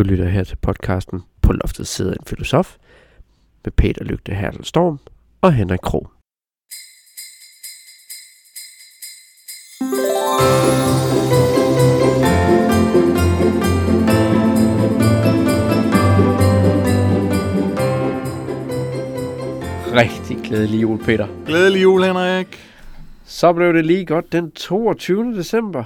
Du 0.00 0.04
lytter 0.04 0.28
her 0.28 0.44
til 0.44 0.56
podcasten 0.56 1.22
På 1.42 1.52
loftet 1.52 1.86
sidder 1.86 2.12
en 2.12 2.26
filosof 2.26 2.76
med 3.64 3.72
Peter 3.72 4.04
Lygte 4.04 4.34
Hertel 4.34 4.64
Storm 4.64 4.98
og 5.40 5.52
Henrik 5.52 5.78
Krog. 5.82 6.10
Rigtig 19.94 20.36
glædelig 20.44 20.82
jul, 20.82 20.98
Peter. 21.04 21.28
Glædelig 21.46 21.82
jul, 21.82 22.02
Henrik. 22.02 22.58
Så 23.24 23.52
blev 23.52 23.74
det 23.74 23.86
lige 23.86 24.06
godt 24.06 24.32
den 24.32 24.50
22. 24.50 25.36
december. 25.36 25.84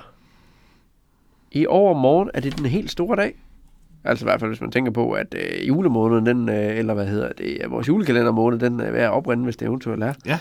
I 1.51 1.67
overmorgen 1.67 2.31
er 2.35 2.41
det 2.41 2.59
den 2.59 2.67
helt 2.67 2.91
store 2.91 3.17
dag. 3.17 3.44
Altså 4.05 4.25
i 4.25 4.27
hvert 4.27 4.41
fald, 4.41 4.51
hvis 4.51 4.61
man 4.61 4.71
tænker 4.71 4.93
på, 4.93 5.13
at 5.13 5.35
øh, 5.39 5.69
julemåneden, 5.69 6.27
den, 6.27 6.49
øh, 6.49 6.79
eller 6.79 6.95
hvad 6.95 7.07
hedder 7.07 7.33
det, 7.33 7.59
vores 7.69 7.89
julekalendermåned, 7.89 8.59
den 8.59 8.81
er 8.81 8.91
ved 8.91 9.01
at 9.01 9.11
oprinde, 9.11 9.45
hvis 9.45 9.57
det 9.57 9.67
eventuelt 9.67 10.03
er. 10.03 10.13
Ja. 10.27 10.39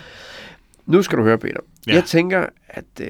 Nu 0.86 1.02
skal 1.02 1.18
du 1.18 1.24
høre, 1.24 1.38
Peter. 1.38 1.60
Ja. 1.88 1.94
Jeg 1.94 2.04
tænker, 2.04 2.46
at 2.70 2.86
øh, 3.02 3.08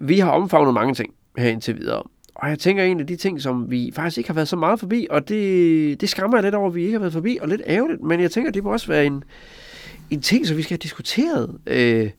vi 0.00 0.18
har 0.18 0.30
omfavnet 0.30 0.74
mange 0.74 0.94
ting 0.94 1.14
her 1.38 1.48
indtil 1.48 1.78
videre. 1.78 2.02
Og 2.34 2.48
jeg 2.48 2.58
tænker 2.58 2.84
en 2.84 3.00
af 3.00 3.06
de 3.06 3.16
ting, 3.16 3.42
som 3.42 3.70
vi 3.70 3.92
faktisk 3.94 4.18
ikke 4.18 4.28
har 4.30 4.34
været 4.34 4.48
så 4.48 4.56
meget 4.56 4.80
forbi, 4.80 5.06
og 5.10 5.28
det, 5.28 6.00
det 6.00 6.08
skræmmer 6.08 6.36
jeg 6.36 6.42
lidt 6.42 6.54
over, 6.54 6.68
at 6.68 6.74
vi 6.74 6.82
ikke 6.82 6.92
har 6.92 7.00
været 7.00 7.12
forbi, 7.12 7.38
og 7.40 7.48
lidt 7.48 7.62
ærgerligt, 7.66 8.02
men 8.02 8.20
jeg 8.20 8.30
tænker, 8.30 8.50
det 8.50 8.64
må 8.64 8.72
også 8.72 8.86
være 8.86 9.06
en, 9.06 9.24
en 10.10 10.20
ting, 10.20 10.46
som 10.46 10.56
vi 10.56 10.62
skal 10.62 10.74
have 10.74 10.82
diskuteret. 10.82 11.58
Øh, 11.66 12.10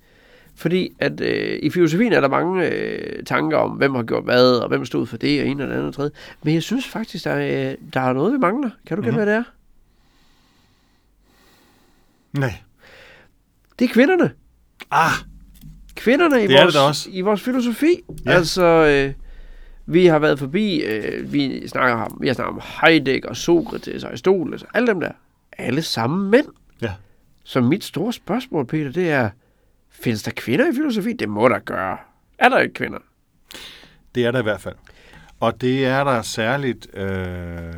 fordi 0.56 0.90
at 1.00 1.22
øh, 1.22 1.60
i 1.64 1.70
filosofien 1.70 2.14
er 2.14 2.22
der 2.22 2.28
mange 2.30 2.70
øh, 2.70 3.24
tanker 3.24 3.58
om, 3.58 3.72
hvem 3.72 3.96
har 3.96 4.04
gjort 4.04 4.24
hvad, 4.24 4.56
og 4.56 4.68
hvem 4.68 4.86
stod 4.86 5.06
for 5.06 5.18
det, 5.18 5.42
og 5.42 5.48
en 5.48 5.62
og 5.62 5.68
det 5.68 5.74
andet 5.74 5.88
og 5.88 5.94
tredje. 5.94 6.12
Men 6.44 6.54
jeg 6.54 6.64
synes 6.64 6.88
faktisk, 6.88 7.24
der 7.26 7.32
er, 7.32 7.72
øh, 7.72 7.78
der 7.94 8.02
er 8.02 8.14
noget, 8.14 8.34
vi 8.34 8.38
mangler. 8.38 8.70
Kan 8.88 8.98
du 8.98 9.04
gætte, 9.04 9.18
Mhm. 9.18 9.24
hvad 9.24 9.34
det 9.36 9.40
er? 9.40 9.44
Nej. 12.40 12.54
Det 13.80 13.86
er 13.90 13.94
kvinderne. 13.94 14.32
Ah, 14.92 15.12
Kvinderne 15.96 16.44
i, 16.44 16.48
Det 16.48 16.56
er 16.56 16.62
vores, 16.64 16.74
det 16.74 16.82
også. 16.88 17.10
i 17.12 17.22
vores 17.22 17.42
filosofi. 17.42 17.96
Ja. 18.26 18.32
Altså, 18.32 18.64
øh, 18.64 19.14
vi 19.86 20.06
har 20.06 20.20
været 20.20 20.40
forbi, 20.40 20.82
øh, 20.82 21.34
vi, 21.34 21.68
snakker 21.68 21.96
om, 21.96 22.18
vi 22.22 22.28
har 22.28 22.34
snakket 22.34 22.54
om 22.54 22.62
Heidegger, 22.82 23.34
Sokrates, 23.34 24.04
Aristoteles, 24.04 24.64
alle 24.74 24.88
dem 24.88 25.00
der. 25.00 25.12
Alle 25.58 25.82
sammen 25.82 26.32
mænd. 26.32 26.46
Ja. 26.82 26.92
Så 27.44 27.62
mit 27.62 27.84
store 27.84 28.14
spørgsmål, 28.14 28.66
Peter, 28.66 28.92
det 28.92 29.10
er, 29.12 29.30
findes 29.94 30.24
der 30.24 30.32
kvinder 30.36 30.72
i 30.72 30.76
filosofi? 30.76 31.14
Det 31.14 31.30
må 31.30 31.50
der 31.50 31.60
gøre. 31.60 31.98
Er 32.38 32.50
der 32.50 32.60
ikke 32.60 32.74
kvinder? 32.74 33.00
det 34.16 34.26
er 34.26 34.32
der 34.32 34.40
i 34.40 34.44
hvert 34.44 34.62
fald. 34.62 34.76
Og 35.40 35.62
det 35.62 35.86
er 35.86 36.04
der 36.04 36.22
særligt 36.22 36.88
øh, 36.98 37.74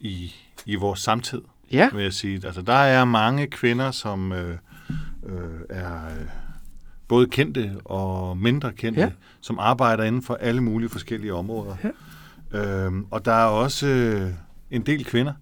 i, 0.00 0.34
i 0.66 0.74
vores 0.74 1.00
samtid, 1.00 1.40
Ja. 1.72 1.88
vil 1.94 2.02
jeg 2.02 2.12
sige. 2.12 2.40
Altså, 2.46 2.62
der 2.62 2.72
er 2.72 3.04
mange 3.04 3.46
kvinder, 3.46 3.90
som 3.90 4.32
øh, 4.32 4.56
øh, 5.26 5.60
er 5.70 6.06
øh, 6.06 6.26
både 7.08 7.26
kendte 7.26 7.76
og 7.84 8.36
mindre 8.36 8.72
kendte, 8.72 9.00
Ja. 9.00 9.06
ja. 9.06 9.12
som 9.40 9.58
arbejder 9.58 10.04
inden 10.04 10.22
for 10.22 10.34
alle 10.34 10.60
mulige 10.60 10.88
forskellige 10.88 11.34
områder. 11.34 11.76
Ja. 11.84 11.90
Øhm, 12.58 13.06
og 13.10 13.24
der 13.24 13.32
er 13.32 13.44
også 13.46 13.86
øh, 13.86 14.30
en 14.70 14.82
del 14.86 15.04
kvinder, 15.04 15.32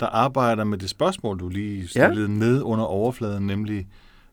der 0.00 0.06
arbejder 0.06 0.64
med 0.64 0.78
det 0.78 0.90
spørgsmål, 0.90 1.38
du 1.40 1.48
lige 1.48 1.88
stillede 1.88 2.20
ja. 2.20 2.26
ned 2.38 2.62
under 2.62 2.84
overfladen, 2.84 3.46
nemlig 3.46 3.86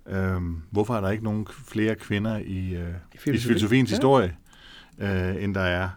øhm, 0.10 0.62
hvorfor 0.72 0.96
er 0.96 1.02
der 1.02 1.10
ikke 1.10 1.24
nogen 1.24 1.48
flere 1.68 1.96
kvinder 1.96 2.38
i, 2.38 2.74
øh, 2.76 2.90
i 3.14 3.18
filosofi. 3.18 3.48
filosofiens 3.48 3.92
Ja. 3.92 3.96
historie, 3.96 4.36
øh, 5.00 5.44
end 5.44 5.56
der 5.56 5.62
er. 5.62 5.90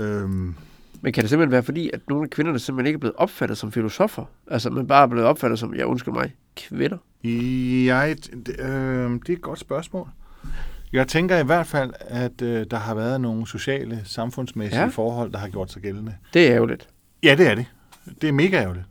Øhm, 0.00 0.54
Men 1.02 1.12
kan 1.12 1.22
det 1.22 1.30
simpelthen 1.30 1.52
være 1.52 1.62
fordi, 1.62 1.90
at 1.92 2.00
nogle 2.08 2.24
af 2.24 2.30
kvinderne 2.30 2.58
simpelthen 2.58 2.86
ikke 2.86 2.96
er 2.96 3.00
blevet 3.00 3.16
opfattet 3.16 3.58
som 3.58 3.72
filosofer? 3.72 4.24
Altså, 4.50 4.70
man 4.70 4.86
bare 4.86 5.02
er 5.02 5.06
blevet 5.06 5.26
opfattet 5.26 5.58
som, 5.58 5.74
ja, 5.74 5.84
undskyld 5.84 6.14
mig, 6.14 6.34
kvinder? 6.56 6.96
Jeg, 7.86 8.16
det, 8.46 8.60
øh, 8.60 9.10
det 9.10 9.28
er 9.28 9.32
et 9.32 9.40
godt 9.42 9.58
spørgsmål. 9.58 10.08
Jeg 10.92 11.08
tænker 11.08 11.38
i 11.38 11.44
hvert 11.44 11.66
fald, 11.66 11.92
at 12.00 12.42
øh, 12.42 12.66
der 12.70 12.76
har 12.76 12.94
været 12.94 13.20
nogle 13.20 13.46
sociale, 13.46 14.00
samfundsmæssige 14.04 14.80
ja. 14.82 14.88
forhold, 14.88 15.32
der 15.32 15.38
har 15.38 15.48
gjort 15.48 15.72
sig 15.72 15.82
gældende. 15.82 16.14
Det 16.34 16.48
er 16.48 16.54
ærgerligt. 16.54 16.88
Ja, 17.22 17.34
det 17.34 17.46
er 17.46 17.54
det. 17.54 17.66
Det 18.20 18.28
er 18.28 18.32
mega 18.32 18.56
ærgerligt. 18.62 18.84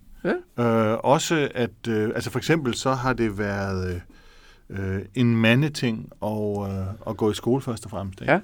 Ja. 0.58 0.64
Øh, 0.64 0.98
også 1.04 1.50
at, 1.56 1.88
øh, 1.88 2.10
altså 2.16 2.30
for 2.32 2.40
eksempel 2.40 2.74
så 2.74 2.94
har 2.94 3.14
det 3.14 3.38
været 3.38 3.94
øh, 3.96 4.02
øh, 4.70 5.02
en 5.16 5.36
mandeting 5.36 6.10
at, 6.24 6.72
øh, 6.72 6.88
at 7.08 7.18
gå 7.18 7.32
i 7.32 7.34
skole 7.34 7.62
først 7.62 7.86
og 7.86 7.92
fremmest. 7.92 8.22
Ikke? 8.22 8.34
Ja. 8.34 8.40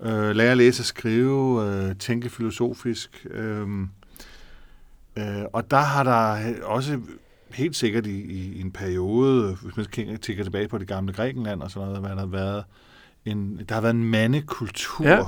Øh, 0.00 0.36
lære 0.36 0.50
at 0.50 0.56
læse 0.56 0.80
og 0.80 0.84
skrive, 0.84 1.66
øh, 1.66 1.96
tænke 1.96 2.28
filosofisk. 2.28 3.26
Øh, 3.30 3.68
øh, 5.16 5.44
og 5.52 5.70
der 5.70 5.80
har 5.80 6.02
der 6.02 6.54
også 6.64 7.00
helt 7.50 7.76
sikkert 7.76 8.06
i, 8.06 8.20
i 8.20 8.60
en 8.60 8.70
periode, 8.70 9.56
hvis 9.62 9.76
man 9.76 9.86
kigger 9.86 10.16
tænker 10.16 10.44
tilbage 10.44 10.68
på 10.68 10.78
det 10.78 10.88
gamle 10.88 11.12
Grækenland 11.12 11.62
og 11.62 11.70
sådan 11.70 11.88
noget, 11.88 12.00
hvad 12.00 12.10
der 12.10 12.18
har 12.18 12.26
været 12.26 12.64
en, 13.24 13.60
der 13.68 13.74
har 13.74 13.80
været 13.80 13.94
en 13.94 14.04
mandekultur 14.04 15.06
ja. 15.06 15.24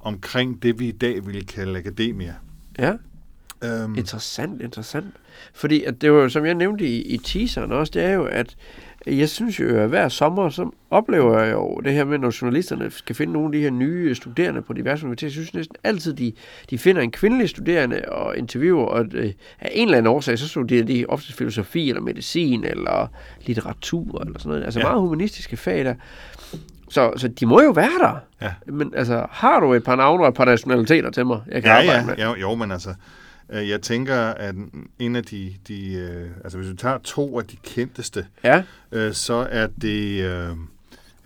omkring 0.00 0.62
det, 0.62 0.78
vi 0.78 0.88
i 0.88 0.92
dag 0.92 1.26
ville 1.26 1.44
kalde 1.44 1.78
akademia. 1.78 2.34
Ja. 2.78 2.92
Øhm, 3.64 3.94
Interessant, 3.98 4.62
interessant. 4.62 5.06
Fordi 5.54 5.84
at 5.84 6.00
det 6.00 6.12
var 6.12 6.18
jo, 6.22 6.28
som 6.28 6.46
jeg 6.46 6.54
nævnte 6.54 6.84
i, 6.88 7.02
i 7.02 7.16
teaseren 7.18 7.72
også, 7.72 7.90
det 7.94 8.04
er 8.04 8.10
jo, 8.12 8.24
at 8.24 8.56
jeg 9.06 9.28
synes 9.28 9.60
jo, 9.60 9.78
at 9.78 9.88
hver 9.88 10.08
sommer, 10.08 10.48
så 10.48 10.70
oplever 10.90 11.40
jeg 11.42 11.52
jo 11.52 11.80
det 11.84 11.92
her 11.92 12.04
med, 12.04 12.18
når 12.18 12.32
journalisterne 12.42 12.90
skal 12.90 13.16
finde 13.16 13.32
nogle 13.32 13.46
af 13.48 13.52
de 13.52 13.60
her 13.60 13.70
nye 13.70 14.14
studerende 14.14 14.62
på 14.62 14.72
diverse 14.72 15.04
universiteter, 15.04 15.28
jeg 15.28 15.32
synes 15.32 15.54
næsten 15.54 15.76
altid, 15.84 16.14
de, 16.14 16.32
de 16.70 16.78
finder 16.78 17.02
en 17.02 17.10
kvindelig 17.10 17.48
studerende 17.48 18.02
og 18.08 18.36
interviewer, 18.38 18.84
og 18.86 19.06
øh, 19.12 19.32
af 19.60 19.70
en 19.74 19.88
eller 19.88 19.98
anden 19.98 20.12
årsag, 20.12 20.38
så 20.38 20.48
studerer 20.48 20.84
de 20.84 21.04
ofte 21.08 21.32
filosofi, 21.32 21.88
eller 21.88 22.02
medicin, 22.02 22.64
eller 22.64 23.06
litteratur, 23.46 24.20
eller 24.20 24.38
sådan 24.38 24.50
noget. 24.50 24.64
Altså 24.64 24.80
ja. 24.80 24.86
Ja. 24.86 24.92
meget 24.92 25.00
humanistiske 25.02 25.56
fag 25.56 25.84
der. 25.84 25.94
Så, 26.88 27.12
så 27.16 27.28
de 27.28 27.46
må 27.46 27.62
jo 27.62 27.70
være 27.70 27.98
der. 28.00 28.16
Ja. 28.42 28.52
Men 28.66 28.92
altså, 28.96 29.26
har 29.30 29.60
du 29.60 29.72
et 29.74 29.84
par 29.84 29.96
navne 29.96 30.24
og 30.24 30.28
et 30.28 30.34
par 30.34 30.44
nationaliteter 30.44 31.10
til 31.10 31.26
mig, 31.26 31.40
jeg 31.48 31.62
kan 31.62 31.70
Ja, 31.70 31.78
arbejde 31.92 31.98
ja, 32.20 32.26
med? 32.26 32.34
jo, 32.36 32.40
jo, 32.50 32.54
men 32.54 32.70
altså, 32.72 32.94
jeg 33.52 33.82
tænker, 33.82 34.16
at 34.16 34.54
en 34.98 35.16
af 35.16 35.24
de, 35.24 35.54
de 35.68 35.92
øh, 35.94 36.30
altså 36.44 36.58
hvis 36.58 36.70
du 36.70 36.76
tager 36.76 36.98
to 36.98 37.38
af 37.38 37.44
de 37.46 37.56
kendteste, 37.56 38.26
Ja, 38.44 38.62
øh, 38.92 39.12
så 39.12 39.46
er 39.50 39.66
det 39.66 40.24
øh, 40.24 40.50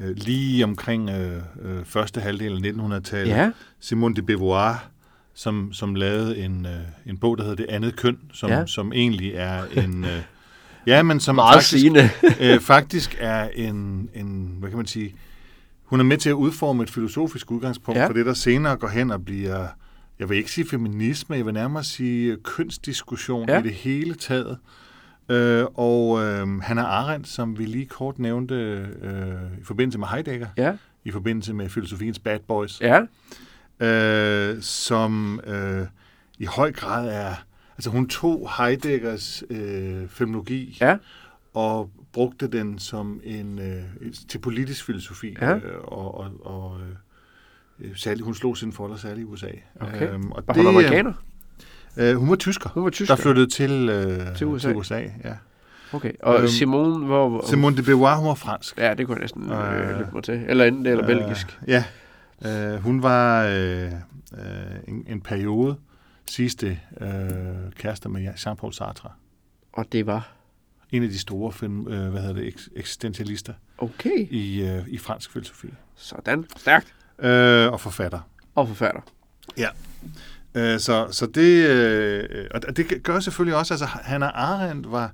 øh, 0.01 0.17
lige 0.17 0.65
omkring 0.65 1.11
øh, 1.11 1.43
øh, 1.63 1.85
første 1.85 2.21
halvdel 2.21 2.67
af 2.67 2.71
1900-tallet, 2.73 3.35
ja, 3.35 3.51
Simone 3.81 4.15
de 4.15 4.23
Beauvoir, 4.23 4.89
som, 5.35 5.73
som 5.73 5.95
lavede 5.95 6.39
en, 6.39 6.67
øh, 6.67 6.73
en 7.07 7.19
bog, 7.19 7.39
der 7.39 7.45
hedder 7.45 7.57
Det 7.57 7.67
andet 7.69 7.97
køn, 7.97 8.19
som, 8.33 8.51
Ja. 8.51 8.67
som 8.67 8.93
egentlig 8.93 9.33
er 9.35 9.63
en... 9.77 10.05
Øh, 10.05 10.23
ja, 10.87 11.03
men 11.03 11.21
som 11.21 11.35
meget 11.35 11.55
faktisk, 11.55 11.87
øh, 12.41 12.61
faktisk 12.61 13.17
er 13.21 13.49
en, 13.55 14.09
en, 14.15 14.57
hvad 14.59 14.69
kan 14.69 14.77
man 14.77 14.87
sige, 14.87 15.15
hun 15.85 16.01
er 16.01 16.05
med 16.05 16.17
til 16.17 16.29
at 16.29 16.35
udforme 16.35 16.83
et 16.83 16.91
filosofisk 16.91 17.51
udgangspunkt 17.51 18.01
ja. 18.01 18.07
for 18.07 18.13
det, 18.13 18.27
der 18.27 18.35
senere 18.35 18.77
går 18.77 18.89
hen 18.89 19.11
og 19.11 19.25
bliver, 19.25 19.67
jeg 20.19 20.29
vil 20.29 20.37
ikke 20.39 20.51
sige 20.51 20.69
feminisme, 20.69 21.37
jeg 21.37 21.47
vil 21.47 21.55
nærmere 21.55 21.85
sige 21.85 22.37
kønsdiskussion 22.37 23.49
Ja. 23.49 23.61
i 23.61 23.63
det 23.63 23.73
hele 23.75 24.15
taget. 24.15 24.59
Øh, 25.29 25.65
og 25.75 26.23
øh, 26.25 26.59
Hannah 26.61 26.85
Arendt, 26.85 27.29
som 27.29 27.59
vi 27.59 27.65
lige 27.65 27.87
kort 27.87 28.19
nævnte 28.19 28.55
øh, 29.03 29.61
i 29.61 29.65
forbindelse 29.65 29.99
med 29.99 30.09
Heidegger, 30.09 30.47
Ja, 30.57 30.77
i 31.05 31.11
forbindelse 31.11 31.55
med 31.55 31.69
filosofiens 31.69 32.19
Bad 32.19 32.39
Boys, 32.39 32.81
ja, 32.81 33.01
øh, 33.87 34.63
som 34.63 35.41
øh, 35.47 35.87
i 36.39 36.45
høj 36.45 36.73
grad 36.73 37.09
er, 37.09 37.35
altså 37.77 37.91
hun 37.91 38.09
tog 38.09 38.51
Heideggers 38.59 39.43
øh, 39.51 40.09
feminologi, 40.09 40.79
ja, 40.81 40.97
og 41.55 41.91
brugte 42.13 42.47
den 42.49 42.79
som 42.79 43.21
en 43.25 43.59
øh, 43.59 44.13
til 44.29 44.39
politisk 44.39 44.85
filosofi. 44.85 45.37
Ja. 45.41 45.55
Øh, 45.57 45.63
og 45.83 46.15
og, 46.19 46.31
og 46.41 46.81
øh, 47.81 47.97
særligt, 47.97 48.25
hun 48.25 48.35
slog 48.35 48.57
sin 48.57 48.73
folder 48.73 48.97
særligt 48.97 49.21
i 49.29 49.31
USA. 49.33 49.49
Okay. 49.81 50.11
Øhm, 50.13 50.33
og 50.33 50.43
var 50.47 50.55
hun 50.55 50.67
amerikaner? 50.67 51.13
Øh, 51.97 52.17
hun 52.17 52.31
var 52.31 52.37
tysker, 52.37 52.71
Hun 52.71 52.85
var 52.85 52.91
tysker. 52.91 53.15
der 53.15 53.23
flyttede 53.23 53.47
til, 53.51 53.89
øh, 53.89 54.37
Til 54.37 54.47
USA. 54.47 54.69
til 54.69 54.77
USA 54.77 54.99
ja. 55.25 55.35
Okay, 55.93 56.13
og 56.23 56.39
Øhm, 56.39 56.49
Simone, 56.49 57.07
hvor... 57.07 57.45
Simone 57.51 57.77
de 57.77 57.83
Beauvoir, 57.83 58.17
hun 58.17 58.29
var 58.29 58.35
fransk. 58.35 58.79
Ja, 58.79 58.95
det 58.95 59.07
kunne 59.07 59.15
jeg 59.17 59.21
næsten 59.21 59.51
øh, 59.53 59.91
Øh, 59.91 59.99
lytte 59.99 60.11
mig 60.15 60.23
til. 60.25 60.45
Eller 60.49 60.65
enten 60.65 60.85
det, 60.85 60.91
eller 60.93 61.07
belgisk. 61.07 61.59
Øh, 61.63 61.69
ja. 61.69 61.85
Øh, 62.75 62.81
hun 62.83 63.03
var 63.03 63.45
øh, 63.47 63.85
øh, 63.85 63.91
en, 64.89 65.05
en 65.09 65.21
periode 65.21 65.77
sidste 66.27 66.81
øh, 67.01 67.09
kærester 67.77 68.09
med 68.09 68.29
Jean-Paul 68.29 68.73
Sartre. 68.73 69.11
Og 69.73 69.93
det 69.93 70.07
var... 70.07 70.33
En 70.91 71.03
af 71.03 71.09
de 71.09 71.19
store 71.19 71.53
film, 71.53 71.89
øh, 71.89 72.11
hvad 72.11 72.21
hedder 72.21 72.35
det, 72.35 72.53
eks- 72.53 72.69
eksistentialister 72.77 73.53
Okay, 73.79 74.27
i, 74.31 74.63
øh, 74.63 74.83
i 74.89 74.99
fransk 74.99 75.33
filosofi. 75.33 75.69
sådan. 75.97 76.45
Stærkt. 76.57 76.95
Øh, 77.23 77.73
og 77.73 77.81
forfatter. 77.81 78.21
Og 78.55 78.69
forfatter. 78.69 79.01
Øh, 80.55 80.79
så, 80.81 81.07
så 81.11 81.27
det, 81.27 81.69
øh, 81.69 82.47
og 82.51 82.77
det 82.77 83.03
gør 83.03 83.21
selvfølgelig 83.21 83.57
også, 83.57 83.75
altså 83.75 83.87
Hannah 83.87 84.31
Arendt 84.35 84.93
var, 84.93 85.13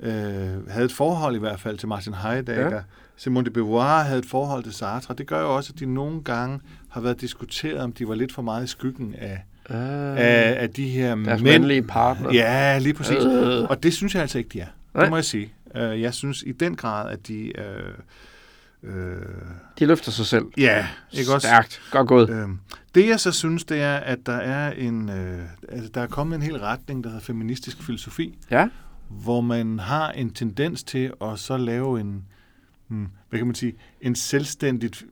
øh, 0.00 0.68
havde 0.68 0.84
et 0.84 0.92
forhold 0.92 1.36
i 1.36 1.38
hvert 1.38 1.60
fald 1.60 1.78
til 1.78 1.88
Martin 1.88 2.14
Heidegger. 2.14 2.68
Ja. 2.68 2.74
Ja. 2.74 2.80
Simone 3.16 3.46
de 3.46 3.50
Beauvoir 3.50 4.02
havde 4.02 4.18
et 4.18 4.26
forhold 4.26 4.64
til 4.64 4.72
Sartre. 4.72 5.14
Det 5.14 5.26
gør 5.26 5.40
jo 5.40 5.56
også, 5.56 5.72
at 5.74 5.80
de 5.80 5.86
nogle 5.86 6.22
gange 6.24 6.60
har 6.88 7.00
været 7.00 7.20
diskuteret, 7.20 7.78
om 7.80 7.92
de 7.92 8.08
var 8.08 8.14
lidt 8.14 8.32
for 8.32 8.42
meget 8.42 8.64
i 8.64 8.66
skyggen 8.66 9.14
af, 9.18 9.44
Ah, 9.70 9.76
af, 10.18 10.56
af 10.58 10.70
de 10.70 10.88
her 10.88 11.14
deres 11.14 11.42
mænd. 11.42 11.42
mandlige 11.42 11.82
partner. 11.82 12.32
Ja, 12.34 12.78
lige 12.78 12.94
præcis. 12.94 13.24
Øh. 13.24 13.62
Og 13.62 13.82
det 13.82 13.94
synes 13.94 14.14
jeg 14.14 14.22
altså 14.22 14.38
ikke, 14.38 14.50
de 14.52 14.60
er. 14.60 14.66
Nej. 14.94 15.02
Det 15.04 15.10
må 15.10 15.16
jeg 15.16 15.24
sige. 15.24 15.52
Øh, 15.74 16.00
Jeg 16.02 16.14
synes 16.14 16.42
i 16.46 16.52
den 16.52 16.76
grad, 16.76 17.10
at 17.10 17.28
de... 17.28 17.58
Øh, 17.60 17.92
øh, 18.82 19.16
De 19.78 19.86
løfter 19.86 20.12
sig 20.12 20.26
selv. 20.26 20.44
ja, 20.56 20.86
ikke 21.12 21.34
også? 21.34 21.46
Stærkt. 21.48 21.82
Godt 21.90 22.08
gået. 22.08 22.30
Øhm, 22.30 22.58
det 22.94 23.08
jeg 23.08 23.20
så 23.20 23.32
synes, 23.32 23.64
det 23.64 23.80
er, 23.80 23.96
at 23.96 24.18
der 24.26 24.32
er 24.36 24.72
en, 24.72 25.08
øh, 25.10 25.42
altså, 25.68 25.90
der 25.94 26.00
er 26.00 26.06
kommet 26.06 26.36
en 26.36 26.42
hel 26.42 26.58
retning, 26.58 27.04
der 27.04 27.10
hedder 27.10 27.22
feministisk 27.24 27.82
filosofi, 27.82 28.38
Ja. 28.50 28.68
hvor 29.08 29.40
man 29.40 29.78
har 29.78 30.10
en 30.12 30.30
tendens 30.30 30.82
til 30.84 31.12
at 31.22 31.38
så 31.38 31.56
lave 31.56 32.00
en, 32.00 32.24
hmm, 32.88 33.08
hvad 33.30 33.38
kan 33.40 33.46
man 33.46 33.54
sige, 33.54 33.74
en 34.00 34.14
selvstændigt 34.14 35.04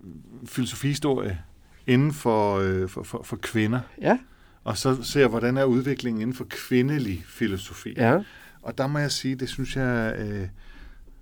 filosofihistorie 0.46 1.38
inden 1.86 2.12
for, 2.12 2.58
øh, 2.58 2.88
for, 2.88 3.02
for, 3.02 3.22
for 3.22 3.36
kvinder, 3.36 3.80
Ja. 4.02 4.18
og 4.64 4.78
så 4.78 5.02
ser, 5.02 5.28
hvordan 5.28 5.56
er 5.56 5.64
udviklingen 5.64 6.20
inden 6.22 6.36
for 6.36 6.46
kvindelig 6.50 7.24
filosofi. 7.26 7.94
Ja. 7.96 8.18
Og 8.62 8.78
der 8.78 8.86
må 8.86 8.98
jeg 8.98 9.10
sige, 9.12 9.34
det 9.34 9.48
synes 9.48 9.76
jeg 9.76 10.14
øh, 10.18 10.48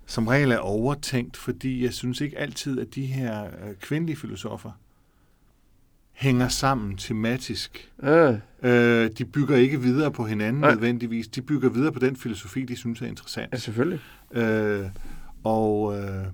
som 0.05 0.27
regel 0.27 0.51
er 0.51 0.57
overtænkt, 0.57 1.37
fordi 1.37 1.83
jeg 1.83 1.93
synes 1.93 2.21
ikke 2.21 2.37
altid, 2.37 2.79
at 2.79 2.95
de 2.95 3.05
her 3.05 3.43
øh, 3.45 3.75
kvindelige 3.81 4.15
filosofer 4.17 4.71
hænger 6.11 6.47
sammen 6.47 6.97
tematisk. 6.97 7.91
Ah, 8.03 8.35
Øh, 8.63 9.09
de 9.17 9.25
bygger 9.25 9.55
ikke 9.57 9.81
videre 9.81 10.11
på 10.11 10.25
hinanden 10.25 10.61
Nej. 10.61 10.71
nødvendigvis. 10.71 11.27
De 11.27 11.41
bygger 11.41 11.69
videre 11.69 11.91
på 11.91 11.99
den 11.99 12.15
filosofi, 12.15 12.65
de 12.65 12.75
synes 12.75 13.01
er 13.01 13.05
interessant. 13.05 13.51
ja, 13.53 13.57
selvfølgelig. 13.57 13.99
Øh, 14.31 14.85
og, 15.43 15.99
øh, 15.99 16.25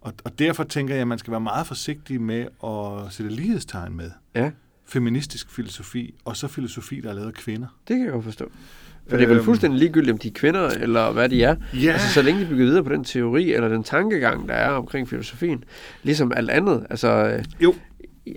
og, 0.00 0.12
og 0.24 0.38
derfor 0.38 0.64
tænker 0.64 0.94
jeg, 0.94 1.00
at 1.00 1.08
man 1.08 1.18
skal 1.18 1.30
være 1.30 1.40
meget 1.40 1.66
forsigtig 1.66 2.20
med 2.20 2.46
at 2.64 3.12
sætte 3.12 3.32
lighedstegn 3.32 3.96
med 3.96 4.10
Ja. 4.34 4.50
feministisk 4.84 5.50
filosofi, 5.50 6.14
og 6.24 6.36
så 6.36 6.48
filosofi, 6.48 7.00
der 7.00 7.08
er 7.10 7.14
lavet 7.14 7.26
af 7.28 7.34
kvinder. 7.34 7.66
Det 7.88 7.96
kan 7.96 8.04
jeg 8.04 8.12
godt 8.12 8.24
forstå. 8.24 8.50
For 9.08 9.16
det 9.16 9.22
er 9.24 9.28
vel 9.28 9.36
Øhm. 9.36 9.44
fuldstændig 9.44 9.78
ligegyldigt, 9.78 10.12
om 10.12 10.18
de 10.18 10.28
er 10.28 10.32
kvinder, 10.34 10.68
eller 10.68 11.12
hvad 11.12 11.28
de 11.28 11.42
er. 11.42 11.56
Ja, 11.74 11.92
Altså, 11.92 12.12
så 12.12 12.22
længe 12.22 12.40
de 12.40 12.46
bygger 12.46 12.64
videre 12.66 12.84
på 12.84 12.90
den 12.92 13.04
teori, 13.04 13.52
eller 13.52 13.68
den 13.68 13.84
tankegang, 13.84 14.48
der 14.48 14.54
er 14.54 14.70
omkring 14.70 15.08
filosofien. 15.08 15.64
Ligesom 16.02 16.32
alt 16.36 16.50
andet. 16.50 16.86
Altså, 16.90 17.08
øh, 17.08 17.44
Jo. 17.62 17.74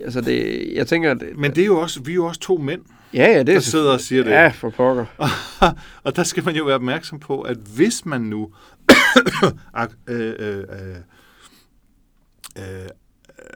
Altså, 0.03 0.21
det, 0.21 0.67
jeg 0.75 0.87
tænker, 0.87 1.11
at... 1.11 1.23
men 1.37 1.51
det 1.55 1.61
er 1.61 1.65
jo 1.65 1.79
også, 1.79 2.01
vi 2.03 2.11
er 2.11 2.15
jo 2.15 2.25
også 2.25 2.39
to 2.39 2.57
mænd, 2.57 2.81
ja, 3.13 3.23
ja, 3.31 3.39
det 3.39 3.49
er 3.49 3.53
der 3.53 3.59
sidder 3.59 3.91
og 3.93 3.99
siger 4.01 4.23
det. 4.23 4.31
Ja, 4.31 4.47
for 4.47 4.69
pokker. 4.69 5.05
og 6.03 6.15
der 6.15 6.23
skal 6.23 6.45
man 6.45 6.55
jo 6.55 6.63
være 6.65 6.75
opmærksom 6.75 7.19
på, 7.19 7.41
at 7.41 7.57
hvis 7.75 8.05
man 8.05 8.21
nu 8.21 8.49
øh, 10.09 10.33
øh, 10.39 10.57
øh, 10.57 10.63
øh, 12.57 12.63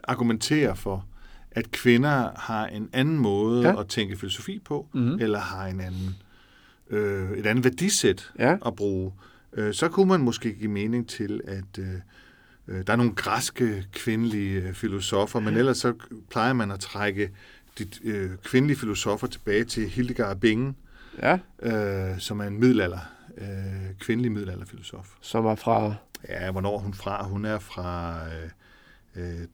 argumenterer 0.04 0.74
for, 0.74 1.04
at 1.50 1.70
kvinder 1.70 2.28
har 2.36 2.66
en 2.66 2.88
anden 2.92 3.18
måde 3.18 3.68
Ja. 3.68 3.80
at 3.80 3.86
tænke 3.88 4.16
filosofi 4.16 4.58
på, 4.64 4.86
Mhm. 4.94 5.18
eller 5.20 5.38
har 5.38 5.66
en 5.66 5.80
anden, 5.80 6.16
øh, 6.90 7.30
et 7.38 7.46
andet 7.46 7.64
værdisæt 7.64 8.30
Ja. 8.38 8.56
at 8.66 8.76
bruge, 8.76 9.12
øh, 9.52 9.74
så 9.74 9.88
kunne 9.88 10.08
man 10.08 10.20
måske 10.20 10.54
give 10.54 10.70
mening 10.70 11.08
til, 11.08 11.40
at 11.46 11.78
øh, 11.78 11.86
øh, 12.68 12.86
der 12.86 12.92
er 12.92 12.96
nogle 12.96 13.12
græske 13.14 13.86
kvindelige 13.92 14.62
øh, 14.62 14.72
filosofer, 14.74 15.40
men 15.40 15.56
ellers 15.56 15.78
så 15.78 15.92
plejer 16.30 16.52
man 16.52 16.70
at 16.70 16.80
trække 16.80 17.30
de 17.78 17.86
øh, 18.04 18.30
kvindelige 18.44 18.78
filosofer 18.78 19.26
tilbage 19.26 19.64
til 19.64 19.88
Hildegard 19.88 20.30
af 20.30 20.40
Bingen, 20.40 20.76
Ja, 21.22 21.38
øh, 21.62 22.18
som 22.18 22.40
er 22.40 22.44
en 22.44 22.60
middelalder, 22.60 22.98
øh, 23.38 23.46
kvindelig 24.00 24.32
middelalderfilosof. 24.32 25.08
som 25.20 25.46
er 25.46 25.54
fra... 25.54 25.94
Ja, 26.28 26.50
hvornår 26.50 26.74
er 26.76 26.80
hun 26.82 26.94
fra? 26.94 27.24
Hun 27.26 27.44
er 27.44 27.58
fra... 27.58 28.16
Øh, 28.26 28.50
øh, 29.16 29.46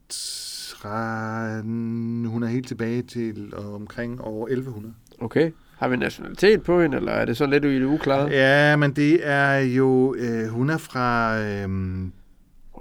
hun 2.30 2.42
er 2.42 2.46
helt 2.46 2.68
tilbage 2.68 3.02
til 3.02 3.54
omkring 3.56 4.20
år 4.20 4.46
1100. 4.46 4.94
Okay. 5.18 5.50
Har 5.82 5.88
vi 5.88 5.96
nationalitet 5.96 6.62
på 6.62 6.82
hende, 6.82 6.96
eller 6.96 7.12
er 7.12 7.24
det 7.24 7.36
sådan 7.36 7.50
lidt 7.50 7.64
i 7.64 7.78
det 7.80 7.84
uklare? 7.86 8.28
Ja. 8.30 8.76
Men 8.76 8.92
det 8.92 9.20
er 9.28 9.56
jo... 9.58 10.14
Øh, 10.18 10.48
hun 10.48 10.70
er 10.70 10.78
fra... 10.78 11.38
Øh, 11.38 11.68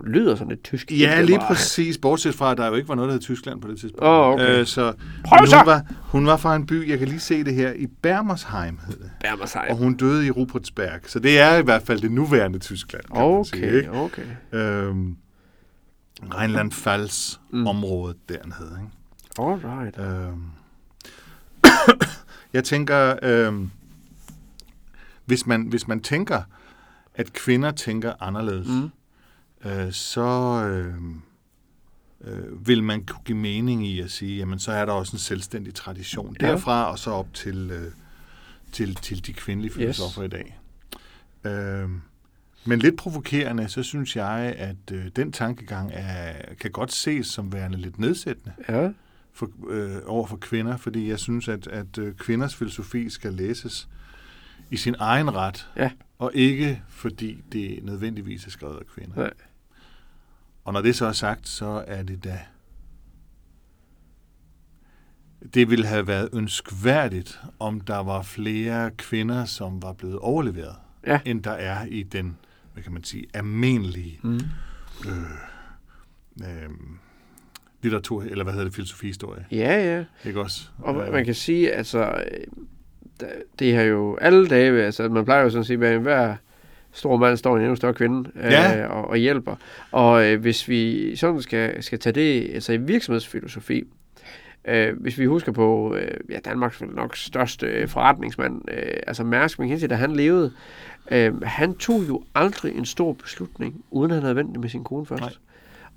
Det 0.04 0.10
lyder 0.10 0.36
sådan 0.36 0.50
lidt 0.50 0.64
tysk. 0.64 0.92
ja, 0.92 1.22
lige 1.22 1.38
bare- 1.40 1.48
præcis. 1.48 1.98
Bortset 1.98 2.36
fra, 2.36 2.52
at 2.52 2.58
der 2.58 2.68
jo 2.68 2.74
ikke 2.76 2.90
var 2.90 2.96
noget, 2.96 3.08
der 3.10 3.14
hed 3.14 3.22
Tyskland 3.22 3.62
på 3.62 3.68
det 3.68 3.80
tidspunkt. 3.80 4.04
Åh, 4.06 4.28
okay. 4.28 4.60
øh, 4.60 4.66
så, 4.66 4.94
Prøv 5.28 5.46
så! 5.48 5.58
hun, 5.58 5.66
var, 5.66 5.82
hun 6.02 6.26
var 6.26 6.38
fra 6.38 6.56
en 6.56 6.66
by, 6.66 6.90
jeg 6.90 7.00
kan 7.00 7.08
lige 7.08 7.20
se 7.20 7.44
det 7.44 7.54
her, 7.54 7.72
i 7.74 7.88
Bermersheim 8.02 8.80
hed 8.88 8.96
det. 8.98 9.50
Sej. 9.50 9.68
Og 9.70 9.76
hun 9.78 9.94
døde 9.94 10.26
i 10.28 10.32
Rupertsberg. 10.32 11.00
Så 11.08 11.20
det 11.20 11.40
er 11.40 11.58
i 11.58 11.62
hvert 11.64 11.82
fald 11.82 12.02
det 12.02 12.12
nuværende 12.12 12.60
Tyskland, 12.60 13.04
kan 13.16 13.22
man 13.32 13.46
sige. 13.46 13.64
Okay, 13.64 13.78
Ikke? 13.78 13.92
okay. 13.92 14.22
Øhm, 14.52 15.16
Rheinland-Pfalz 16.34 17.38
Mm. 17.54 17.64
dernede. 18.30 18.80
Ikke? 18.82 18.92
Alright. 19.40 20.00
Øhm. 20.00 20.44
Jeg 22.54 22.64
tænker, 22.64 23.16
øhm, 23.24 23.70
hvis, 25.26 25.46
man, 25.48 25.62
hvis 25.62 25.88
man 25.88 26.00
tænker, 26.02 26.42
at 27.16 27.34
kvinder 27.34 27.72
tænker 27.72 28.14
anderledes, 28.20 28.68
Mm. 28.68 28.90
øh, 29.70 29.92
så 29.92 30.22
øh, 30.66 30.96
øh, 32.22 32.68
vil 32.68 32.84
man 32.84 33.06
kunne 33.06 33.24
give 33.26 33.38
mening 33.38 33.88
i 33.88 34.00
at 34.02 34.12
sige, 34.12 34.38
jamen 34.38 34.60
så 34.60 34.72
er 34.72 34.86
der 34.86 34.94
også 34.94 35.16
en 35.16 35.20
selvstændig 35.20 35.74
tradition 35.74 36.38
Ja. 36.42 36.48
derfra 36.48 36.92
og 36.92 37.00
så 37.00 37.12
op 37.12 37.34
til, 37.34 37.72
øh, 37.74 37.92
til, 38.72 38.96
til 38.96 39.26
de 39.26 39.34
kvindelige 39.34 39.70
Yes. 39.72 39.76
filosofer 39.76 40.24
i 40.24 40.28
dag. 40.28 40.60
Øh, 41.44 41.90
men 42.66 42.80
lidt 42.80 42.98
provokerende, 42.98 43.70
så 43.70 43.84
synes 43.84 44.16
jeg, 44.16 44.56
at 44.58 44.76
øh, 44.92 45.06
den 45.16 45.32
tankegang 45.32 45.92
er, 45.94 46.34
kan 46.60 46.72
godt 46.72 46.92
ses 46.94 47.28
som 47.28 47.54
værende 47.54 47.78
lidt 47.78 48.00
nedsættende 48.00 48.54
Ja, 48.70 48.90
for, 49.34 49.50
øh, 49.70 49.96
over 50.06 50.28
for 50.28 50.38
kvinder, 50.38 50.78
fordi 50.78 51.10
jeg 51.10 51.20
synes, 51.20 51.48
at, 51.48 51.68
at 51.68 51.98
øh, 51.98 52.14
kvinders 52.16 52.56
filosofi 52.56 53.10
skal 53.10 53.34
læses 53.34 53.90
i 54.72 54.78
sin 54.78 54.96
egen 55.00 55.36
ret, 55.36 55.70
Ja. 55.76 55.92
og 56.20 56.32
ikke 56.34 56.82
fordi 56.90 57.44
det 57.52 57.84
nødvendigvis 57.84 58.46
er 58.46 58.50
skrevet 58.52 58.78
af 58.80 58.86
kvinder. 58.86 59.16
Nej. 59.16 59.34
Og 60.64 60.74
når 60.74 60.82
det 60.82 60.96
så 60.96 61.06
er 61.06 61.12
sagt, 61.12 61.48
så 61.48 61.84
er 61.88 62.04
det 62.04 62.24
da... 62.24 62.40
Det 65.54 65.70
ville 65.70 65.86
have 65.86 66.08
været 66.08 66.30
ønskværdigt, 66.34 67.42
om 67.60 67.82
der 67.82 67.98
var 67.98 68.22
flere 68.22 68.92
kvinder, 68.92 69.46
som 69.46 69.82
var 69.82 69.94
blevet 69.94 70.20
overleveret, 70.20 70.76
Ja. 71.08 71.20
end 71.26 71.44
der 71.44 71.52
er 71.52 71.86
i 71.86 72.04
den, 72.04 72.38
hvad 72.74 72.84
kan 72.84 72.94
man 72.94 73.04
sige, 73.04 73.26
almindelige 73.34 74.20
Mm. 74.24 74.40
øh, 76.42 76.70
litteratur, 77.84 78.22
eller 78.24 78.44
hvad 78.44 78.54
hedder 78.54 78.66
det, 78.66 78.76
filosofihistorie, 78.76 79.46
Ja, 79.52 79.96
ja. 79.98 80.04
ikke 80.30 80.42
også? 80.42 80.62
Og 80.80 80.96
man- 80.96 81.08
Øh, 81.08 81.14
man 81.14 81.26
kan 81.26 81.34
sige, 81.34 81.72
altså, 81.72 82.14
det 83.60 83.76
har 83.76 83.82
jo 83.84 84.16
alle 84.22 84.48
dage, 84.48 84.84
altså 84.84 85.10
man 85.10 85.26
plejer 85.26 85.44
jo 85.44 85.50
sådan 85.50 85.60
at 85.60 85.66
sige, 85.68 85.88
at 85.88 86.00
hver 86.02 86.36
stor 86.92 87.18
mand 87.18 87.38
står 87.38 87.56
en 87.56 87.62
endnu 87.62 87.76
større 87.76 87.94
kvinde 87.94 88.30
øh, 88.36 88.52
Ja. 88.52 88.86
og, 88.88 89.08
og 89.10 89.18
hjælper. 89.18 89.56
Og 89.92 90.26
øh, 90.26 90.42
hvis 90.42 90.68
vi 90.68 91.16
sådan 91.16 91.42
skal, 91.42 91.84
skal 91.84 92.00
tage 92.00 92.14
det 92.14 92.54
altså 92.54 92.74
i 92.74 92.78
virksomhedsfilosofi, 92.78 93.84
øh, 94.66 95.00
hvis 95.00 95.18
vi 95.20 95.26
husker 95.26 95.52
på, 95.52 95.96
øh, 95.96 96.18
ja, 96.30 96.40
Danmarks 96.46 96.82
vel 96.82 96.90
nok 96.90 97.16
største 97.16 97.68
øh, 97.68 97.88
forretningsmand, 97.88 98.62
øh, 98.72 98.94
altså 99.08 99.24
Mærsk 99.24 99.60
McKinsey, 99.60 99.88
da 99.90 99.96
han 99.96 100.16
levede, 100.16 100.52
øh, 101.12 101.42
han 101.42 101.74
tog 101.76 102.04
jo 102.08 102.24
aldrig 102.36 102.76
en 102.76 102.86
stor 102.86 103.14
beslutning, 103.14 103.84
uden 103.92 104.12
han 104.12 104.22
havde 104.22 104.36
ventet 104.36 104.60
med 104.62 104.70
sin 104.70 104.84
kone 104.84 105.06
først. 105.06 105.22
Nej. 105.22 105.32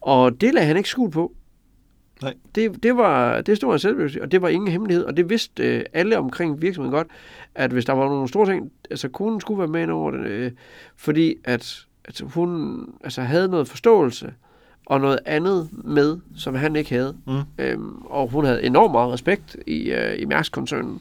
Og 0.00 0.40
det 0.40 0.54
lagde 0.54 0.66
han 0.66 0.76
ikke 0.76 0.88
skjul 0.88 1.10
på. 1.10 1.32
Nej. 2.24 2.34
Det, 2.54 2.82
det, 2.82 2.96
var, 2.96 3.40
det 3.40 3.56
stod 3.56 3.70
han 3.70 3.78
selv, 3.78 4.22
og 4.22 4.32
det 4.32 4.42
var 4.42 4.48
ingen 4.48 4.70
hemmelighed, 4.70 5.04
og 5.04 5.16
det 5.16 5.30
vidste 5.30 5.62
øh, 5.62 5.84
alle 5.92 6.18
omkring 6.18 6.62
virksomheden 6.62 6.94
godt, 6.94 7.06
at 7.54 7.70
hvis 7.70 7.84
der 7.84 7.92
var 7.92 8.08
nogle 8.08 8.28
store 8.28 8.46
ting, 8.46 8.72
altså 8.90 9.08
konen 9.08 9.40
skulle 9.40 9.58
være 9.58 9.68
med 9.68 9.88
over 9.94 10.10
det, 10.10 10.26
øh, 10.26 10.52
fordi 10.96 11.34
at, 11.44 11.86
at 12.04 12.22
hun 12.34 12.80
altså, 13.04 13.22
havde 13.22 13.48
noget 13.48 13.68
forståelse, 13.68 14.32
og 14.86 15.00
noget 15.00 15.18
andet 15.24 15.68
med, 15.72 16.18
som 16.36 16.54
han 16.54 16.76
ikke 16.76 16.90
havde. 16.90 17.16
Mm. 17.26 17.40
Øhm, 17.58 18.02
og 18.02 18.28
hun 18.28 18.44
havde 18.44 18.62
enormt 18.62 18.92
meget 18.92 19.12
respekt 19.12 19.56
i, 19.66 19.90
øh, 19.90 20.18
i 20.18 20.24
Mærsk-koncernen. 20.24 20.94
Øh, 20.94 21.00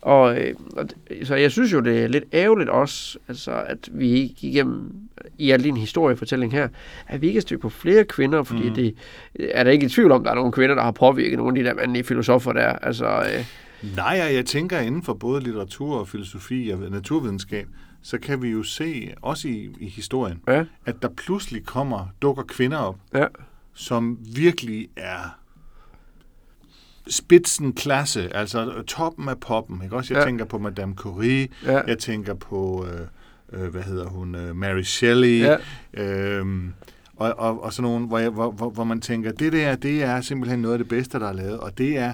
og 0.00 0.36
d- 0.36 1.24
så 1.24 1.34
jeg 1.34 1.52
synes 1.52 1.72
jo, 1.72 1.80
det 1.80 2.02
er 2.02 2.08
lidt 2.08 2.24
ærgerligt 2.32 2.70
også, 2.70 3.18
altså, 3.28 3.52
at 3.66 3.88
vi 3.92 4.10
ikke 4.10 4.34
igennem 4.40 4.92
i 5.38 5.50
al 5.50 5.64
din 5.64 5.76
historiefortælling 5.76 6.52
her, 6.52 6.68
at 7.06 7.22
vi 7.22 7.28
ikke 7.28 7.42
er 7.52 7.58
på 7.58 7.68
flere 7.68 8.04
kvinder, 8.04 8.42
fordi 8.42 8.68
mm. 8.68 8.74
Det 8.74 8.94
er 9.38 9.64
der 9.64 9.70
ikke 9.70 9.86
i 9.86 9.88
tvivl 9.88 10.12
om, 10.12 10.20
at 10.20 10.24
der 10.24 10.30
er 10.30 10.34
nogle 10.34 10.52
kvinder, 10.52 10.74
der 10.74 10.82
har 10.82 10.90
påvirket 10.90 11.38
nogle 11.38 11.58
af 11.58 11.64
de 11.64 11.68
der 11.70 11.74
mandlige 11.74 12.04
filosofer 12.04 12.52
der. 12.52 12.68
Altså, 12.68 13.06
øh, 13.06 13.44
Nej, 13.96 14.20
og 14.28 14.34
jeg 14.34 14.46
tænker 14.46 14.78
inden 14.78 15.02
for 15.02 15.14
både 15.14 15.42
litteratur 15.42 15.96
og 15.98 16.08
filosofi 16.08 16.70
og 16.70 16.90
naturvidenskab, 16.90 17.66
så 18.02 18.18
kan 18.18 18.42
vi 18.42 18.48
jo 18.48 18.62
se, 18.62 19.12
også 19.22 19.48
i, 19.48 19.68
i 19.80 19.88
historien, 19.88 20.40
ja, 20.48 20.64
at 20.86 21.02
der 21.02 21.08
pludselig 21.08 21.66
kommer, 21.66 22.06
dukker 22.22 22.42
kvinder 22.42 22.78
op, 22.78 22.96
ja, 23.14 23.26
som 23.74 24.18
virkelig 24.36 24.88
er 24.96 25.38
spidsenklasse, 27.08 28.36
altså 28.36 28.82
toppen 28.86 29.28
af 29.28 29.38
poppen. 29.40 29.80
Ikke? 29.84 29.96
Også 29.96 30.14
jeg 30.14 30.20
Ja. 30.20 30.26
tænker 30.26 30.44
på 30.44 30.58
Madame 30.58 30.94
Curie, 30.94 31.48
ja, 31.64 31.80
jeg 31.86 31.98
tænker 31.98 32.34
på, 32.34 32.86
øh, 32.92 33.62
øh, 33.62 33.70
hvad 33.70 33.82
hedder 33.82 34.06
hun, 34.06 34.34
øh, 34.34 34.56
Mary 34.56 34.82
Shelley, 34.82 35.40
ja, 35.40 35.56
Øhm, 35.94 36.72
og, 37.16 37.34
og, 37.38 37.62
og 37.64 37.72
sådan 37.72 37.90
nogle, 37.90 38.06
hvor, 38.06 38.18
jeg, 38.18 38.30
hvor, 38.30 38.50
hvor, 38.50 38.70
hvor 38.70 38.84
man 38.84 39.00
tænker, 39.00 39.32
det 39.32 39.52
der, 39.52 39.76
det 39.76 40.02
er 40.02 40.20
simpelthen 40.20 40.58
noget 40.58 40.72
af 40.74 40.78
det 40.78 40.88
bedste, 40.88 41.18
der 41.20 41.28
er 41.28 41.32
lavet, 41.32 41.58
og 41.60 41.78
det 41.78 41.98
er 41.98 42.12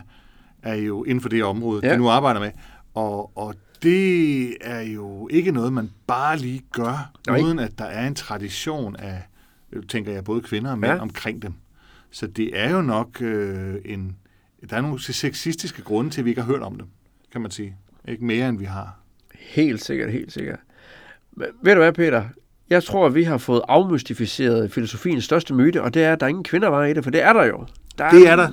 er 0.63 0.75
jo 0.75 1.05
inden 1.05 1.21
for 1.21 1.29
det 1.29 1.45
område, 1.45 1.81
Ja. 1.83 1.89
ja. 1.89 1.95
de 1.95 1.99
nu 1.99 2.09
arbejder 2.09 2.41
med. 2.41 2.51
Og, 2.95 3.37
og 3.39 3.55
det 3.83 4.57
er 4.61 4.81
jo 4.81 5.29
ikke 5.31 5.53
noget, 5.53 5.73
man 5.73 5.91
bare 6.07 6.37
lige 6.39 6.63
gør, 6.73 7.11
Nej. 7.27 7.41
uden 7.41 7.59
at 7.59 7.79
der 7.79 7.85
er 7.85 8.07
en 8.07 8.15
tradition 8.15 8.97
af, 8.97 9.23
øh, 9.73 9.83
tænker 9.89 10.13
jeg, 10.13 10.25
både 10.25 10.41
kvinder 10.41 10.71
og 10.71 10.79
mænd 10.79 10.93
ja. 10.93 10.99
omkring 11.01 11.43
dem. 11.43 11.53
Så 12.11 12.27
det 12.27 12.51
er 12.61 12.71
jo 12.71 12.83
nok 12.83 13.23
øh, 13.23 13.75
en... 13.85 14.17
Der 14.71 14.77
er 14.77 14.81
nogle 14.81 15.01
sexistiske 15.03 15.83
grunde 15.83 16.11
til, 16.11 16.21
at 16.21 16.25
vi 16.25 16.31
ikke 16.31 16.43
har 16.43 16.53
hørt 16.53 16.63
om 16.63 16.77
dem, 16.77 16.87
kan 17.33 17.41
man 17.41 17.51
sige. 17.51 17.77
Ikke 18.09 18.25
mere, 18.25 18.49
end 18.49 18.59
vi 18.59 18.65
har. 18.65 18.99
Helt 19.41 19.85
sikkert, 19.85 20.13
helt 20.13 20.33
sikkert. 20.33 20.59
Men, 21.33 21.47
ved 21.63 21.75
du 21.75 21.81
hvad, 21.81 21.93
Peter? 21.93 22.25
Jeg 22.71 22.85
tror, 22.85 23.07
at 23.07 23.15
vi 23.15 23.23
har 23.23 23.39
fået 23.39 23.63
afmystificeret 23.69 24.73
filosofiens 24.73 25.25
største 25.25 25.55
myte, 25.55 25.83
og 25.83 25.95
det 25.95 26.05
er, 26.05 26.13
at 26.13 26.21
der 26.21 26.27
ingen 26.27 26.45
kvinder 26.45 26.69
var 26.69 26.85
i 26.85 26.93
det, 26.95 27.05
for 27.05 27.11
det 27.11 27.23
er 27.23 27.33
der 27.33 27.45
jo. 27.45 27.67
Der 27.99 28.11
Det 28.11 28.29
er 28.29 28.37
der. 28.37 28.49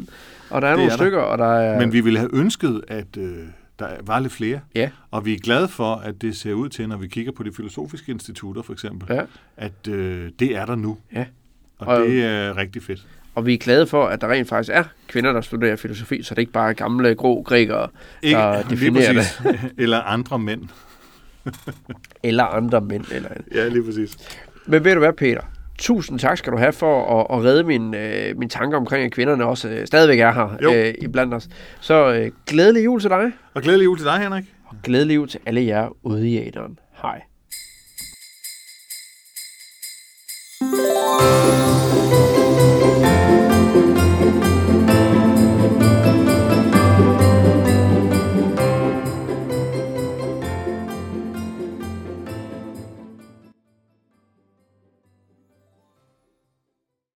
Og 0.49 0.61
der 0.61 0.67
er 0.67 0.71
Det 0.71 0.77
nogle 0.79 0.91
er 0.91 0.97
der. 0.97 1.03
stykker, 1.03 1.19
og 1.19 1.37
der 1.37 1.45
er... 1.53 1.79
Men 1.79 1.93
vi 1.93 2.01
ville 2.01 2.19
have 2.19 2.35
ønsket, 2.35 2.81
at 2.87 3.17
øh, 3.17 3.37
der 3.79 3.87
var 4.03 4.19
lidt 4.19 4.33
flere. 4.33 4.59
Ja. 4.75 4.89
Og 5.11 5.25
vi 5.25 5.33
er 5.33 5.39
glade 5.39 5.67
for, 5.67 5.95
at 5.95 6.21
det 6.21 6.37
ser 6.37 6.53
ud 6.53 6.69
til, 6.69 6.89
når 6.89 6.97
vi 6.97 7.07
kigger 7.07 7.31
på 7.31 7.43
de 7.43 7.51
filosofiske 7.53 8.11
institutter 8.11 8.61
for 8.61 8.73
eksempel, 8.73 9.15
Ja. 9.15 9.21
at 9.57 9.87
øh, 9.87 10.31
det 10.39 10.55
er 10.55 10.65
der 10.65 10.75
nu. 10.75 10.97
Ja. 11.13 11.25
Og, 11.77 11.87
Og- 11.87 12.01
det 12.07 12.23
er 12.25 12.57
rigtig 12.57 12.83
fedt. 12.83 13.07
Og 13.35 13.45
vi 13.45 13.53
er 13.53 13.57
glade 13.57 13.87
for, 13.87 14.05
at 14.05 14.21
der 14.21 14.27
rent 14.27 14.49
faktisk 14.49 14.71
er 14.73 14.83
kvinder, 15.07 15.33
der 15.33 15.41
studerer 15.41 15.75
filosofi, 15.75 16.23
så 16.23 16.35
det 16.35 16.41
ikke 16.41 16.51
bare 16.51 16.69
er 16.69 16.73
gamle, 16.73 17.15
grå 17.15 17.41
grækere, 17.41 17.87
ikke, 18.21 18.39
der 18.39 18.63
definerer 18.63 19.13
det. 19.13 19.41
eller 19.83 20.01
andre 20.01 20.39
mænd. 20.39 20.61
eller 22.23 22.43
andre 22.43 22.81
mænd. 22.81 23.05
Eller... 23.11 23.29
Ja, 23.55 23.67
lige 23.67 23.83
præcis. 23.83 24.17
Men 24.65 24.83
ved 24.83 24.93
du 24.93 24.99
hvad, 24.99 25.13
Peter? 25.13 25.41
Tusind 25.77 26.19
tak 26.19 26.37
skal 26.37 26.53
du 26.53 26.57
have 26.57 26.73
for 26.73 27.19
at, 27.19 27.37
at 27.37 27.43
redde 27.43 27.63
min, 27.63 27.95
øh, 27.95 28.37
mine 28.37 28.49
tanker 28.49 28.77
omkring, 28.77 29.05
at 29.05 29.11
kvinderne 29.11 29.45
også 29.45 29.69
øh, 29.69 29.87
stadigvæk 29.87 30.19
er 30.19 30.31
her 30.31 30.57
øh, 30.73 30.93
iblandt 31.01 31.33
os. 31.33 31.47
Så 31.79 32.13
øh, 32.13 32.31
glædelig 32.47 32.85
jul 32.85 33.01
til 33.01 33.09
dig. 33.09 33.31
Og 33.53 33.61
glædelig 33.61 33.85
jul 33.85 33.97
til 33.97 34.05
dig, 34.05 34.19
Henrik. 34.19 34.43
Og 34.65 34.75
glædelig 34.83 35.15
jul 35.15 35.29
til 35.29 35.39
alle 35.45 35.65
jer 35.65 35.89
ude 36.03 36.29
i 36.29 36.47
æderen. 36.47 36.79
Hej. 37.01 37.21
thank 40.61 41.53
you 41.53 41.58